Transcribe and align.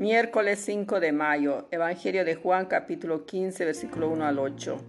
Miércoles 0.00 0.60
5 0.60 0.98
de 0.98 1.12
mayo, 1.12 1.68
Evangelio 1.70 2.24
de 2.24 2.34
Juan 2.34 2.64
capítulo 2.64 3.26
15, 3.26 3.66
versículo 3.66 4.08
1 4.08 4.24
al 4.24 4.38
8. 4.38 4.80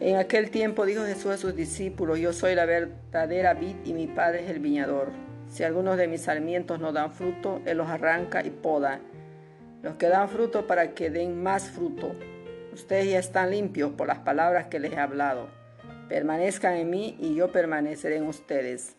En 0.00 0.16
aquel 0.16 0.50
tiempo 0.50 0.84
dijo 0.84 1.06
Jesús 1.06 1.32
a 1.32 1.38
sus 1.38 1.56
discípulos, 1.56 2.18
yo 2.18 2.34
soy 2.34 2.54
la 2.54 2.66
verdadera 2.66 3.54
vid 3.54 3.76
y 3.86 3.94
mi 3.94 4.08
Padre 4.08 4.44
es 4.44 4.50
el 4.50 4.58
viñador. 4.58 5.08
Si 5.48 5.64
algunos 5.64 5.96
de 5.96 6.06
mis 6.06 6.20
sarmientos 6.20 6.80
no 6.80 6.92
dan 6.92 7.12
fruto, 7.12 7.62
Él 7.64 7.78
los 7.78 7.88
arranca 7.88 8.44
y 8.44 8.50
poda. 8.50 9.00
Los 9.82 9.94
que 9.94 10.08
dan 10.08 10.28
fruto 10.28 10.66
para 10.66 10.92
que 10.92 11.08
den 11.08 11.42
más 11.42 11.70
fruto. 11.70 12.14
Ustedes 12.74 13.08
ya 13.08 13.18
están 13.18 13.52
limpios 13.52 13.90
por 13.92 14.06
las 14.06 14.18
palabras 14.18 14.66
que 14.66 14.80
les 14.80 14.92
he 14.92 14.98
hablado. 14.98 15.48
Permanezcan 16.10 16.74
en 16.74 16.90
mí 16.90 17.16
y 17.18 17.34
yo 17.34 17.52
permaneceré 17.52 18.16
en 18.16 18.26
ustedes. 18.26 18.96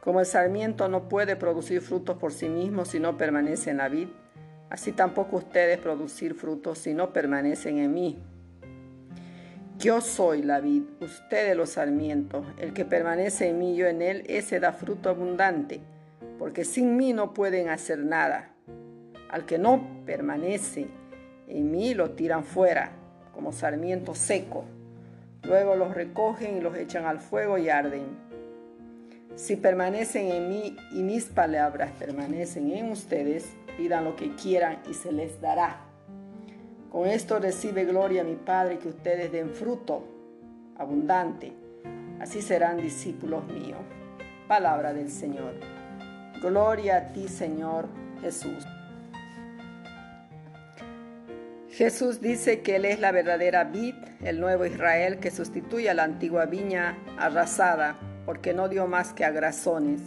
Como 0.00 0.20
el 0.20 0.26
sarmiento 0.26 0.88
no 0.88 1.08
puede 1.08 1.36
producir 1.36 1.82
frutos 1.82 2.16
por 2.16 2.32
sí 2.32 2.48
mismo 2.48 2.84
si 2.84 2.98
no 2.98 3.18
permanece 3.18 3.70
en 3.70 3.76
la 3.76 3.88
vid, 3.88 4.08
así 4.70 4.92
tampoco 4.92 5.36
ustedes 5.36 5.78
producir 5.78 6.34
frutos 6.34 6.78
si 6.78 6.94
no 6.94 7.12
permanecen 7.12 7.78
en 7.78 7.92
mí. 7.92 8.18
Yo 9.80 10.02
soy 10.02 10.42
la 10.42 10.60
vid, 10.60 10.82
ustedes 11.00 11.56
los 11.56 11.70
sarmientos. 11.70 12.46
El 12.58 12.74
que 12.74 12.84
permanece 12.84 13.48
en 13.48 13.58
mí, 13.58 13.76
yo 13.76 13.86
en 13.86 14.02
él, 14.02 14.24
ese 14.26 14.60
da 14.60 14.72
fruto 14.72 15.08
abundante, 15.08 15.80
porque 16.38 16.64
sin 16.64 16.96
mí 16.96 17.14
no 17.14 17.32
pueden 17.32 17.70
hacer 17.70 17.98
nada. 17.98 18.50
Al 19.30 19.46
que 19.46 19.58
no 19.58 20.02
permanece 20.04 20.88
en 21.48 21.70
mí, 21.70 21.94
lo 21.94 22.10
tiran 22.10 22.44
fuera, 22.44 22.92
como 23.34 23.52
sarmiento 23.52 24.14
seco. 24.14 24.64
Luego 25.44 25.76
los 25.76 25.94
recogen 25.94 26.58
y 26.58 26.60
los 26.60 26.76
echan 26.76 27.06
al 27.06 27.18
fuego 27.18 27.56
y 27.56 27.70
arden. 27.70 28.29
Si 29.40 29.56
permanecen 29.56 30.30
en 30.30 30.50
mí 30.50 30.76
y 30.92 31.02
mis 31.02 31.24
palabras 31.24 31.92
permanecen 31.98 32.72
en 32.72 32.90
ustedes, 32.90 33.48
pidan 33.78 34.04
lo 34.04 34.14
que 34.14 34.34
quieran 34.34 34.80
y 34.86 34.92
se 34.92 35.12
les 35.12 35.40
dará. 35.40 35.78
Con 36.92 37.08
esto 37.08 37.38
recibe 37.38 37.86
gloria 37.86 38.22
mi 38.22 38.34
Padre 38.34 38.78
que 38.78 38.88
ustedes 38.88 39.32
den 39.32 39.48
fruto 39.48 40.04
abundante. 40.76 41.54
Así 42.20 42.42
serán 42.42 42.82
discípulos 42.82 43.46
míos. 43.46 43.78
Palabra 44.46 44.92
del 44.92 45.10
Señor. 45.10 45.54
Gloria 46.42 46.98
a 46.98 47.12
ti, 47.14 47.26
Señor 47.26 47.88
Jesús. 48.20 48.66
Jesús 51.70 52.20
dice 52.20 52.60
que 52.60 52.76
Él 52.76 52.84
es 52.84 53.00
la 53.00 53.10
verdadera 53.10 53.64
vid, 53.64 53.94
el 54.22 54.38
nuevo 54.38 54.66
Israel 54.66 55.18
que 55.18 55.30
sustituye 55.30 55.88
a 55.88 55.94
la 55.94 56.04
antigua 56.04 56.44
viña 56.44 56.98
arrasada 57.18 57.96
porque 58.26 58.54
no 58.54 58.68
dio 58.68 58.86
más 58.86 59.12
que 59.12 59.24
a 59.24 59.30
grasones. 59.30 60.00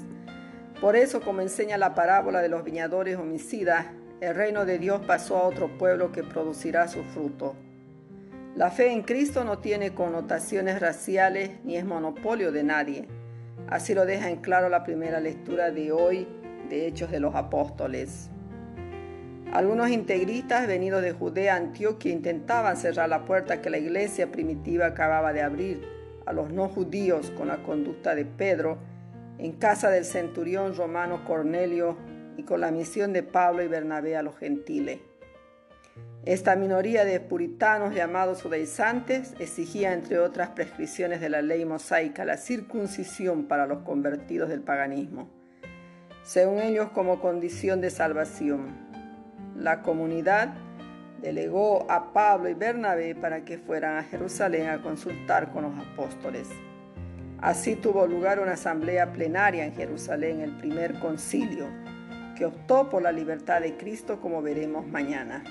Por 0.79 0.95
eso, 0.95 1.21
como 1.21 1.41
enseña 1.41 1.77
la 1.77 1.95
parábola 1.95 2.41
de 2.41 2.49
los 2.49 2.63
viñadores 2.63 3.17
homicidas, 3.17 3.85
el 4.21 4.35
reino 4.35 4.65
de 4.65 4.79
Dios 4.79 5.01
pasó 5.05 5.37
a 5.37 5.43
otro 5.43 5.77
pueblo 5.77 6.11
que 6.11 6.23
producirá 6.23 6.87
su 6.87 7.03
fruto. 7.03 7.55
La 8.55 8.69
fe 8.69 8.91
en 8.91 9.01
Cristo 9.01 9.43
no 9.43 9.59
tiene 9.59 9.93
connotaciones 9.93 10.79
raciales 10.79 11.51
ni 11.63 11.75
es 11.75 11.85
monopolio 11.85 12.51
de 12.51 12.63
nadie. 12.63 13.07
Así 13.67 13.93
lo 13.93 14.05
deja 14.05 14.29
en 14.29 14.37
claro 14.37 14.69
la 14.69 14.83
primera 14.83 15.19
lectura 15.19 15.71
de 15.71 15.91
hoy 15.91 16.27
de 16.69 16.87
Hechos 16.87 17.11
de 17.11 17.19
los 17.19 17.33
Apóstoles. 17.33 18.29
Algunos 19.51 19.89
integristas 19.89 20.67
venidos 20.67 21.01
de 21.01 21.11
Judea 21.13 21.55
Antioquia 21.55 22.11
intentaban 22.11 22.75
cerrar 22.75 23.09
la 23.09 23.25
puerta 23.25 23.61
que 23.61 23.69
la 23.69 23.77
iglesia 23.77 24.31
primitiva 24.31 24.87
acababa 24.87 25.31
de 25.31 25.41
abrir 25.41 26.02
a 26.25 26.33
los 26.33 26.51
no 26.51 26.69
judíos 26.69 27.31
con 27.31 27.47
la 27.47 27.63
conducta 27.63 28.15
de 28.15 28.25
Pedro 28.25 28.77
en 29.37 29.53
casa 29.53 29.89
del 29.89 30.05
centurión 30.05 30.75
romano 30.75 31.25
Cornelio 31.25 31.97
y 32.37 32.43
con 32.43 32.61
la 32.61 32.71
misión 32.71 33.13
de 33.13 33.23
Pablo 33.23 33.63
y 33.63 33.67
Bernabé 33.67 34.15
a 34.15 34.23
los 34.23 34.37
gentiles. 34.37 34.99
Esta 36.25 36.55
minoría 36.55 37.03
de 37.03 37.19
puritanos 37.19 37.93
llamados 37.93 38.41
judaizantes 38.41 39.33
exigía, 39.39 39.91
entre 39.93 40.19
otras 40.19 40.49
prescripciones 40.51 41.19
de 41.19 41.27
la 41.27 41.41
ley 41.41 41.65
mosaica, 41.65 42.23
la 42.23 42.37
circuncisión 42.37 43.49
para 43.49 43.67
los 43.67 43.79
convertidos 43.79 44.47
del 44.47 44.61
paganismo, 44.61 45.29
según 46.23 46.59
ellos 46.59 46.91
como 46.91 47.19
condición 47.19 47.81
de 47.81 47.89
salvación. 47.89 48.67
La 49.57 49.81
comunidad 49.81 50.53
delegó 51.23 51.89
a 51.89 52.11
Pablo 52.11 52.49
y 52.49 52.53
Bernabé 52.53 53.15
para 53.15 53.45
que 53.45 53.57
fueran 53.57 53.97
a 53.97 54.03
Jerusalén 54.03 54.67
a 54.67 54.81
consultar 54.81 55.53
con 55.53 55.63
los 55.63 55.87
apóstoles. 55.87 56.49
Así 57.39 57.77
tuvo 57.77 58.05
lugar 58.05 58.39
una 58.41 58.53
asamblea 58.53 59.13
plenaria 59.13 59.65
en 59.65 59.73
Jerusalén, 59.73 60.41
el 60.41 60.51
primer 60.57 60.99
concilio, 60.99 61.67
que 62.35 62.45
optó 62.45 62.89
por 62.89 63.01
la 63.01 63.13
libertad 63.13 63.61
de 63.61 63.77
Cristo 63.77 64.19
como 64.19 64.41
veremos 64.41 64.85
mañana. 64.85 65.43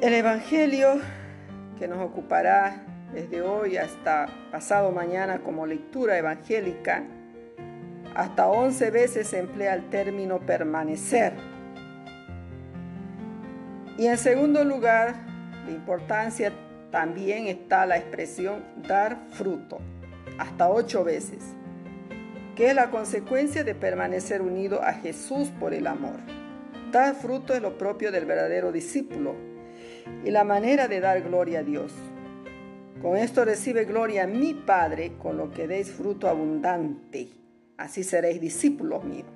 El 0.00 0.14
Evangelio 0.14 1.00
que 1.78 1.88
nos 1.88 1.98
ocupará 1.98 2.76
desde 3.12 3.42
hoy 3.42 3.76
hasta 3.76 4.26
pasado 4.52 4.92
mañana 4.92 5.40
como 5.40 5.66
lectura 5.66 6.16
evangélica, 6.16 7.02
hasta 8.14 8.46
11 8.46 8.90
veces 8.92 9.32
emplea 9.32 9.74
el 9.74 9.90
término 9.90 10.38
permanecer 10.38 11.53
y 13.96 14.06
en 14.06 14.18
segundo 14.18 14.64
lugar, 14.64 15.14
de 15.66 15.72
importancia 15.72 16.52
también 16.90 17.46
está 17.46 17.86
la 17.86 17.96
expresión 17.96 18.64
dar 18.86 19.18
fruto, 19.30 19.78
hasta 20.38 20.68
ocho 20.68 21.04
veces, 21.04 21.38
que 22.56 22.68
es 22.68 22.74
la 22.74 22.90
consecuencia 22.90 23.64
de 23.64 23.74
permanecer 23.74 24.42
unido 24.42 24.82
a 24.82 24.94
Jesús 24.94 25.48
por 25.60 25.74
el 25.74 25.86
amor. 25.86 26.20
Dar 26.90 27.14
fruto 27.14 27.54
es 27.54 27.62
lo 27.62 27.78
propio 27.78 28.12
del 28.12 28.26
verdadero 28.26 28.72
discípulo 28.72 29.34
y 30.24 30.30
la 30.30 30.44
manera 30.44 30.88
de 30.88 31.00
dar 31.00 31.22
gloria 31.22 31.60
a 31.60 31.62
Dios. 31.62 31.92
Con 33.00 33.16
esto 33.16 33.44
recibe 33.44 33.84
gloria 33.84 34.26
mi 34.26 34.54
Padre, 34.54 35.12
con 35.18 35.36
lo 35.36 35.50
que 35.50 35.66
deis 35.66 35.90
fruto 35.90 36.28
abundante. 36.28 37.28
Así 37.76 38.02
seréis 38.04 38.40
discípulos 38.40 39.04
míos. 39.04 39.26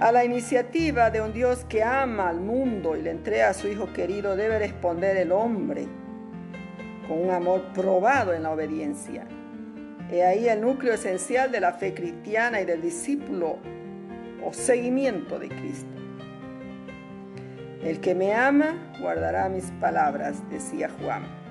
A 0.00 0.12
la 0.12 0.26
iniciativa 0.26 1.10
de 1.10 1.22
un 1.22 1.32
Dios 1.32 1.64
que 1.64 1.82
ama 1.82 2.28
al 2.28 2.38
mundo 2.38 2.96
y 2.96 3.02
le 3.02 3.10
entrega 3.10 3.48
a 3.48 3.54
su 3.54 3.66
Hijo 3.66 3.94
querido 3.94 4.36
debe 4.36 4.58
responder 4.58 5.16
el 5.16 5.32
hombre 5.32 5.86
con 7.08 7.18
un 7.18 7.30
amor 7.30 7.72
probado 7.72 8.34
en 8.34 8.42
la 8.42 8.50
obediencia. 8.50 9.26
He 10.12 10.22
ahí 10.22 10.48
el 10.48 10.60
núcleo 10.60 10.92
esencial 10.92 11.50
de 11.50 11.60
la 11.60 11.72
fe 11.72 11.94
cristiana 11.94 12.60
y 12.60 12.66
del 12.66 12.82
discípulo 12.82 13.56
o 14.44 14.52
seguimiento 14.52 15.38
de 15.38 15.48
Cristo. 15.48 15.96
El 17.82 17.98
que 18.00 18.14
me 18.14 18.34
ama 18.34 18.92
guardará 19.00 19.48
mis 19.48 19.70
palabras, 19.80 20.42
decía 20.50 20.90
Juan. 21.00 21.45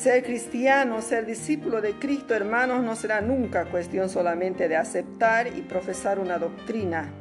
Ser 0.00 0.22
cristiano, 0.22 1.02
ser 1.02 1.26
discípulo 1.26 1.82
de 1.82 1.98
Cristo, 1.98 2.34
hermanos, 2.34 2.82
no 2.82 2.96
será 2.96 3.20
nunca 3.20 3.66
cuestión 3.66 4.08
solamente 4.08 4.66
de 4.66 4.74
aceptar 4.74 5.48
y 5.48 5.60
profesar 5.60 6.18
una 6.18 6.38
doctrina, 6.38 7.12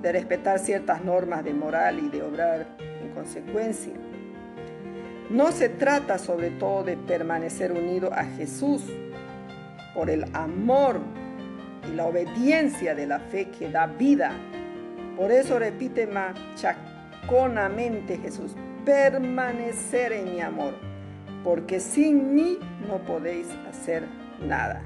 de 0.00 0.12
respetar 0.12 0.60
ciertas 0.60 1.04
normas 1.04 1.42
de 1.42 1.52
moral 1.52 1.98
y 1.98 2.08
de 2.08 2.22
obrar 2.22 2.76
en 2.78 3.12
consecuencia. 3.12 3.94
No 5.30 5.50
se 5.50 5.68
trata 5.68 6.16
sobre 6.16 6.50
todo 6.50 6.84
de 6.84 6.96
permanecer 6.96 7.72
unido 7.72 8.14
a 8.14 8.22
Jesús 8.22 8.84
por 9.92 10.08
el 10.08 10.24
amor 10.32 11.00
y 11.90 11.94
la 11.96 12.06
obediencia 12.06 12.94
de 12.94 13.08
la 13.08 13.18
fe 13.18 13.48
que 13.48 13.68
da 13.68 13.88
vida. 13.88 14.30
Por 15.16 15.32
eso 15.32 15.58
repite 15.58 16.06
machaconamente 16.06 18.16
Jesús, 18.18 18.54
permanecer 18.84 20.12
en 20.12 20.36
mi 20.36 20.40
amor 20.40 20.87
porque 21.48 21.80
sin 21.80 22.34
mí 22.34 22.58
no 22.86 22.98
podéis 22.98 23.46
hacer 23.70 24.06
nada. 24.38 24.82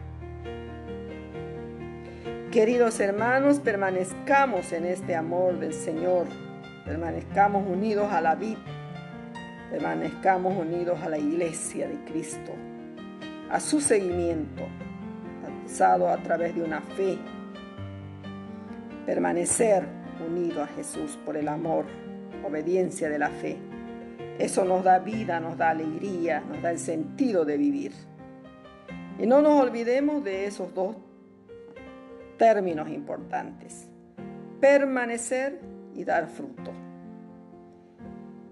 Queridos 2.53 3.01
hermanos, 3.01 3.59
permanezcamos 3.59 4.73
en 4.73 4.85
este 4.85 5.17
amor 5.17 5.59
del 5.59 5.73
Señor, 5.73 6.29
permanezcamos 6.85 7.67
unidos 7.67 8.13
a 8.13 8.21
la 8.21 8.37
vida, 8.37 8.61
permanezcamos 9.73 10.57
unidos 10.57 11.01
a 11.03 11.09
la 11.09 11.19
iglesia 11.19 11.89
de 11.89 11.97
Cristo, 12.05 12.53
a 13.51 13.59
su 13.59 13.81
seguimiento, 13.81 14.63
alzado 15.65 16.11
a 16.11 16.19
través 16.19 16.55
de 16.55 16.63
una 16.63 16.81
fe, 16.81 17.19
permanecer 19.05 19.85
unido 20.25 20.63
a 20.63 20.69
Jesús 20.69 21.19
por 21.27 21.37
el 21.37 21.49
amor, 21.49 21.87
obediencia 22.47 23.09
de 23.09 23.19
la 23.19 23.31
fe. 23.31 23.72
Eso 24.43 24.65
nos 24.65 24.83
da 24.83 24.99
vida, 24.99 25.39
nos 25.39 25.57
da 25.57 25.71
alegría, 25.71 26.41
nos 26.41 26.61
da 26.61 26.73
el 26.73 26.79
sentido 26.81 27.45
de 27.45 27.57
vivir. 27.57 27.93
Y 29.21 29.25
no 29.25 29.41
nos 29.41 29.63
olvidemos 29.63 30.25
de 30.25 30.47
esos 30.47 30.75
dos 30.75 30.97
términos 32.39 32.89
importantes. 32.89 33.87
Permanecer 34.61 35.61
y 35.95 36.03
dar 36.03 36.27
fruto. 36.27 36.73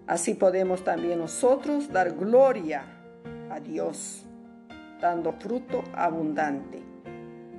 Así 0.07 0.35
podemos 0.35 0.85
también 0.85 1.19
nosotros 1.19 1.91
dar 1.91 2.13
gloria 2.13 2.85
a 3.51 3.59
Dios, 3.59 4.25
dando 5.01 5.33
fruto 5.33 5.83
abundante. 5.93 6.79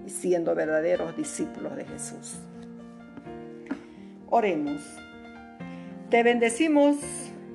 Y 0.05 0.09
siendo 0.09 0.55
verdaderos 0.55 1.17
discípulos 1.17 1.75
de 1.75 1.83
Jesús. 1.83 2.39
Oremos. 4.29 4.81
Te 6.09 6.23
bendecimos, 6.23 6.95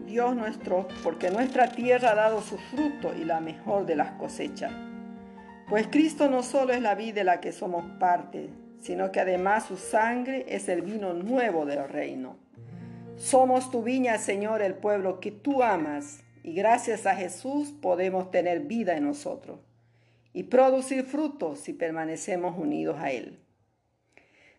Dios 0.06 0.35
nuestro, 0.37 0.87
porque 1.03 1.31
nuestra 1.31 1.69
tierra 1.69 2.12
ha 2.12 2.14
dado 2.14 2.41
su 2.41 2.56
fruto 2.56 3.12
y 3.14 3.25
la 3.25 3.41
mejor 3.41 3.85
de 3.85 3.97
las 3.97 4.12
cosechas. 4.12 4.73
Pues 5.69 5.88
Cristo 5.88 6.31
no 6.31 6.43
solo 6.43 6.73
es 6.73 6.81
la 6.81 6.94
vida 6.94 7.14
de 7.14 7.25
la 7.25 7.41
que 7.41 7.53
somos 7.53 7.85
parte, 7.99 8.50
sino 8.81 9.11
que 9.11 9.20
además 9.20 9.67
su 9.67 9.76
sangre 9.76 10.47
es 10.49 10.69
el 10.69 10.82
vino 10.82 11.12
nuevo 11.12 11.67
del 11.67 11.88
reino. 11.88 12.37
Somos 13.17 13.70
tu 13.70 13.82
viña, 13.82 14.19
Señor, 14.19 14.62
el 14.62 14.75
pueblo 14.75 15.19
que 15.20 15.32
tú 15.32 15.62
amas, 15.62 16.23
y 16.44 16.55
gracias 16.55 17.06
a 17.06 17.17
Jesús 17.17 17.73
podemos 17.73 18.31
tener 18.31 18.61
vida 18.61 18.97
en 18.97 19.05
nosotros 19.05 19.59
y 20.32 20.44
producir 20.44 21.02
frutos 21.02 21.59
si 21.59 21.73
permanecemos 21.73 22.56
unidos 22.56 22.99
a 23.00 23.11
Él. 23.11 23.41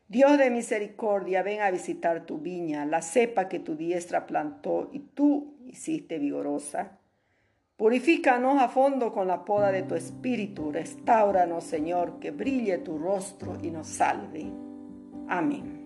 Dios 0.10 0.38
de 0.38 0.50
misericordia, 0.50 1.44
ven 1.44 1.60
a 1.60 1.70
visitar 1.70 2.26
tu 2.26 2.38
viña, 2.38 2.86
la 2.86 3.02
cepa 3.02 3.50
que 3.50 3.60
tu 3.60 3.76
diestra 3.76 4.26
plantó 4.26 4.90
y 4.94 5.00
tú 5.00 5.58
hiciste 5.66 6.18
vigorosa. 6.18 6.98
Purifícanos 7.76 8.62
a 8.62 8.70
fondo 8.70 9.12
con 9.12 9.28
la 9.28 9.44
poda 9.44 9.70
de 9.72 9.84
tu 9.84 9.96
espíritu, 9.96 10.72
restauranos, 10.72 11.66
Señor, 11.66 12.20
que 12.20 12.32
brille 12.32 12.78
tu 12.78 12.98
rostro 12.98 13.58
y 13.62 13.70
nos 13.70 13.88
salve. 13.88 14.46
Amén. 15.28 15.86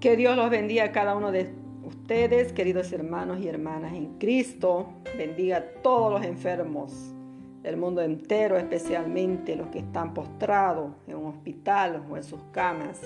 Que 0.00 0.16
Dios 0.16 0.34
los 0.34 0.48
bendiga 0.48 0.84
a 0.84 0.92
cada 0.92 1.14
uno 1.14 1.30
de 1.30 1.52
ustedes, 1.84 2.54
queridos 2.54 2.90
hermanos 2.90 3.38
y 3.38 3.48
hermanas 3.48 3.92
en 3.92 4.18
Cristo. 4.18 4.94
Bendiga 5.18 5.58
a 5.58 5.64
todos 5.82 6.10
los 6.10 6.24
enfermos 6.24 7.14
del 7.62 7.76
mundo 7.76 8.02
entero, 8.02 8.56
especialmente 8.56 9.56
los 9.56 9.68
que 9.68 9.78
están 9.78 10.12
postrados 10.14 10.92
en 11.06 11.16
un 11.16 11.26
hospital 11.26 12.04
o 12.10 12.16
en 12.16 12.24
sus 12.24 12.40
camas. 12.50 13.00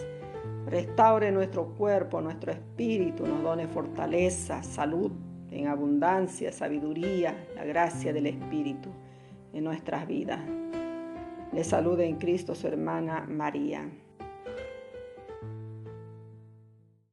Restaure 0.66 1.30
nuestro 1.30 1.74
cuerpo, 1.74 2.20
nuestro 2.20 2.52
espíritu, 2.52 3.26
nos 3.26 3.42
done 3.42 3.68
fortaleza, 3.68 4.62
salud 4.62 5.12
en 5.50 5.68
abundancia, 5.68 6.52
sabiduría, 6.52 7.46
la 7.54 7.64
gracia 7.64 8.12
del 8.12 8.26
Espíritu 8.26 8.90
en 9.52 9.64
nuestras 9.64 10.06
vidas. 10.06 10.40
Le 11.52 11.64
saluda 11.64 12.04
en 12.04 12.16
Cristo 12.16 12.54
su 12.54 12.66
hermana 12.66 13.26
María. 13.28 13.88